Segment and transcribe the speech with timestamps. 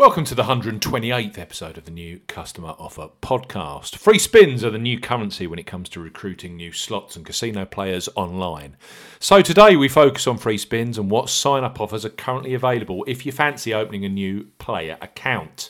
[0.00, 3.96] Welcome to the 128th episode of the new Customer Offer Podcast.
[3.96, 7.66] Free spins are the new currency when it comes to recruiting new slots and casino
[7.66, 8.78] players online.
[9.18, 13.04] So today we focus on free spins and what sign up offers are currently available
[13.06, 15.68] if you fancy opening a new player account.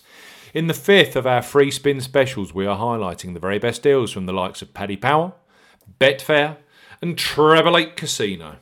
[0.54, 4.12] In the fifth of our free spin specials, we are highlighting the very best deals
[4.12, 5.32] from the likes of Paddy Power,
[5.98, 6.58] Betfair,
[7.02, 8.58] and Treble 8 Casino.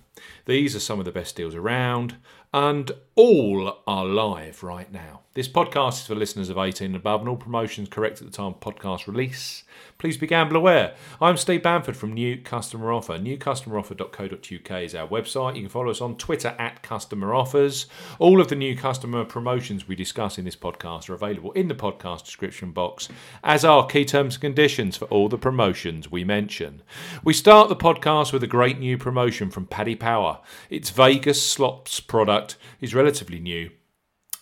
[0.47, 2.17] These are some of the best deals around,
[2.55, 5.21] and all are live right now.
[5.39, 8.37] This podcast is for listeners of 18 and above, and all promotions correct at the
[8.37, 9.63] time of podcast release.
[9.97, 10.97] Please be gamble aware.
[11.21, 13.21] I'm Steve Bamford from New Customer Offer.
[13.21, 15.55] NewCustomeroffer.co.uk is our website.
[15.55, 17.87] You can follow us on Twitter at Customer Offers.
[18.19, 21.75] All of the new customer promotions we discuss in this podcast are available in the
[21.77, 23.09] podcast description box,
[23.45, 26.83] as are key terms and conditions for all the promotions we mention.
[27.23, 30.41] We start the podcast with a great new promotion from Paddy Power.
[30.69, 33.71] Its Vegas Slots product is relatively new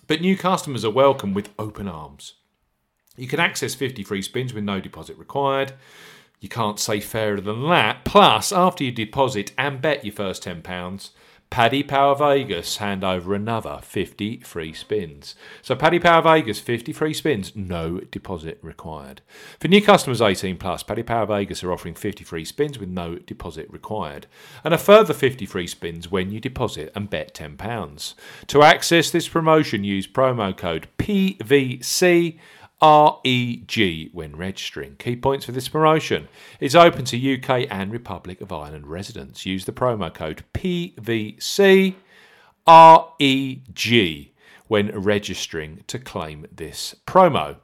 [0.06, 2.34] but new customers are welcome with open arms.
[3.16, 5.72] You can access 50 free spins with no deposit required.
[6.38, 8.04] You can't say fairer than that.
[8.04, 11.10] Plus, after you deposit and bet your first £10,
[11.48, 15.34] Paddy Power Vegas hand over another 50 free spins.
[15.62, 19.22] So Paddy Power Vegas 50 free spins, no deposit required.
[19.60, 23.16] For new customers 18 plus, Paddy Power Vegas are offering 50 free spins with no
[23.16, 24.26] deposit required,
[24.64, 28.14] and a further 50 free spins when you deposit and bet £10.
[28.48, 32.38] To access this promotion, use promo code PVC
[32.82, 34.96] REG when registering.
[34.96, 36.28] Key points for this promotion.
[36.60, 39.46] It's open to UK and Republic of Ireland residents.
[39.46, 41.96] Use the promo code PVCREG
[44.68, 47.56] when registering to claim this promo.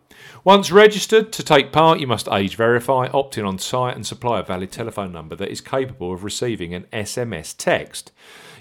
[0.44, 4.40] Once registered to take part, you must age verify, opt in on site, and supply
[4.40, 8.12] a valid telephone number that is capable of receiving an SMS text.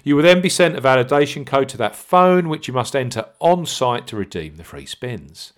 [0.02, 3.26] You will then be sent a validation code to that phone, which you must enter
[3.38, 5.52] on site to redeem the free spins.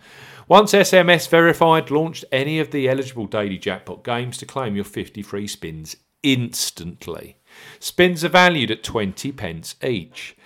[0.46, 5.22] Once SMS Verified launched any of the eligible daily jackpot games to claim your 50
[5.22, 7.38] free spins instantly.
[7.78, 10.36] Spins are valued at 20 pence each.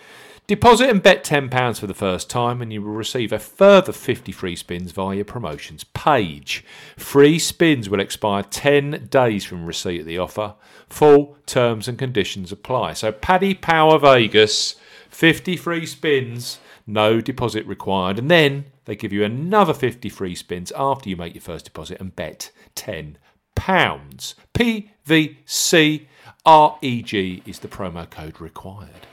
[0.48, 4.32] Deposit and bet £10 for the first time, and you will receive a further 50
[4.32, 6.64] free spins via your promotions page.
[6.96, 10.54] Free spins will expire 10 days from receipt of the offer.
[10.88, 12.94] Full terms and conditions apply.
[12.94, 14.76] So, Paddy Power Vegas,
[15.10, 18.18] 50 free spins, no deposit required.
[18.18, 22.00] And then they give you another 50 free spins after you make your first deposit
[22.00, 23.16] and bet £10.
[26.46, 29.06] PVCREG is the promo code required.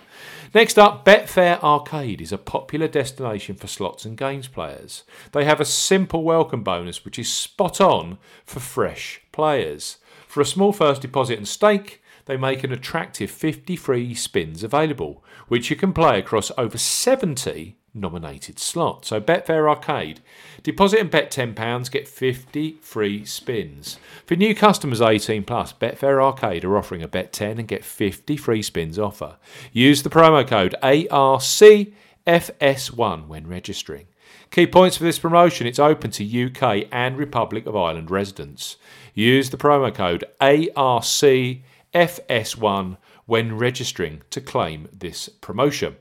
[0.54, 5.04] Next up, Betfair Arcade is a popular destination for slots and games players.
[5.34, 9.98] They have a simple welcome bonus which is spot on for fresh players.
[10.28, 15.24] For a small first deposit and stake, they make an attractive 50 free spins available,
[15.48, 19.06] which you can play across over 70 nominated slot.
[19.06, 20.20] So Betfair Arcade,
[20.62, 23.98] deposit and bet £10, get 50 free spins.
[24.26, 28.38] For new customers 18 plus, Betfair Arcade are offering a bet 10 and get 50
[28.38, 29.38] free spins offer.
[29.72, 34.06] Use the promo code ARCFS1 when registering.
[34.52, 38.78] Key points for this promotion it's open to UK and Republic of Ireland residents.
[39.14, 45.96] Use the promo code ARCFS1 when registering to claim this promotion.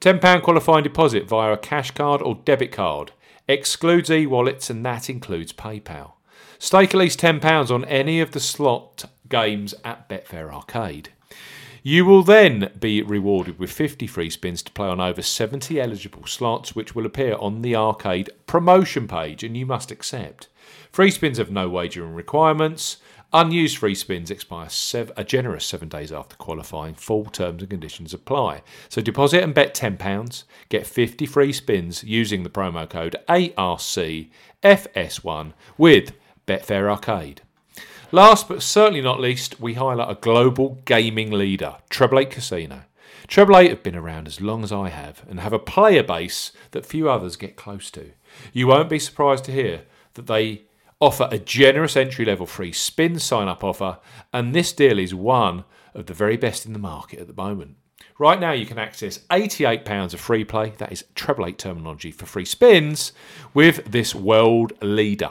[0.00, 3.12] £10 qualifying deposit via a cash card or debit card.
[3.48, 6.12] Excludes e wallets and that includes PayPal.
[6.58, 11.10] Stake at least £10 on any of the slot games at Betfair Arcade.
[11.82, 16.26] You will then be rewarded with 50 free spins to play on over 70 eligible
[16.26, 20.48] slots, which will appear on the arcade promotion page, and you must accept.
[20.90, 22.96] Free spins have no wagering requirements.
[23.32, 24.68] Unused free spins expire
[25.16, 26.94] a generous seven days after qualifying.
[26.94, 28.62] Full terms and conditions apply.
[28.88, 34.30] So deposit and bet £10, get 50 free spins using the promo code ARCFS1
[35.76, 36.12] with
[36.46, 37.42] Betfair Arcade.
[38.12, 42.82] Last but certainly not least, we highlight a global gaming leader, Treble 8 Casino.
[43.26, 46.52] Treble 8 have been around as long as I have and have a player base
[46.70, 48.12] that few others get close to.
[48.52, 49.82] You won't be surprised to hear
[50.14, 50.66] that they
[51.00, 53.98] offer a generous entry level free spin sign up offer,
[54.32, 55.64] and this deal is one
[55.94, 57.76] of the very best in the market at the moment.
[58.18, 62.24] Right now, you can access £88 of free play, that is treble eight terminology for
[62.24, 63.12] free spins,
[63.52, 65.30] with this world leader.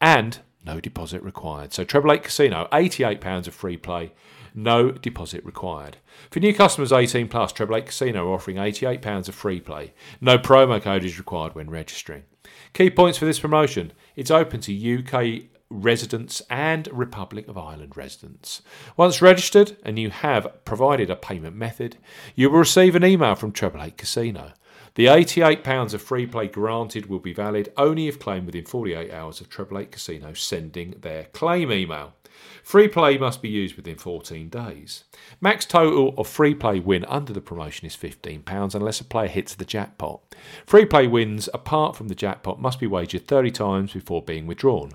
[0.00, 1.72] And no deposit required.
[1.72, 4.12] So treble eight casino, £88 of free play,
[4.54, 5.98] no deposit required.
[6.30, 9.92] For new customers 18 plus, Treble 8 Casino are offering £88 of free play.
[10.20, 12.24] No promo code is required when registering.
[12.72, 18.60] Key points for this promotion it's open to UK residents and Republic of Ireland residents.
[18.96, 21.96] Once registered and you have provided a payment method,
[22.34, 24.52] you will receive an email from Treble 8 Casino.
[24.96, 29.40] The £88 of free play granted will be valid only if claimed within 48 hours
[29.40, 32.14] of Treble 8 Casino sending their claim email.
[32.62, 35.04] Free play must be used within 14 days.
[35.40, 39.54] Max total of free play win under the promotion is £15 unless a player hits
[39.54, 40.20] the jackpot.
[40.66, 44.92] Free play wins apart from the jackpot must be wagered 30 times before being withdrawn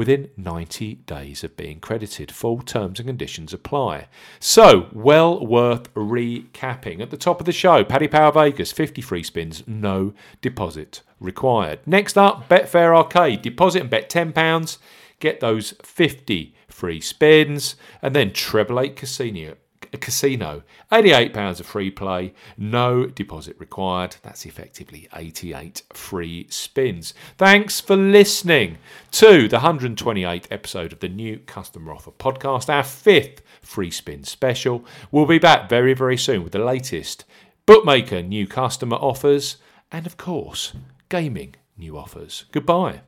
[0.00, 2.32] within 90 days of being credited.
[2.32, 4.08] Full terms and conditions apply.
[4.38, 7.02] So, well worth recapping.
[7.02, 11.80] At the top of the show, Paddy Power Vegas, 50 free spins, no deposit required.
[11.84, 14.78] Next up, Betfair Arcade, deposit and bet £10,
[15.20, 19.54] get those 50 free spins, and then Treble 8 Casino
[19.98, 20.62] casino.
[20.92, 24.16] £88 of free play, no deposit required.
[24.22, 27.14] That's effectively 88 free spins.
[27.36, 28.78] Thanks for listening
[29.12, 34.84] to the 128th episode of the new Customer Offer podcast, our fifth free spin special.
[35.10, 37.24] We'll be back very, very soon with the latest
[37.66, 39.56] bookmaker new customer offers
[39.92, 40.72] and, of course,
[41.08, 42.44] gaming new offers.
[42.52, 43.00] Goodbye.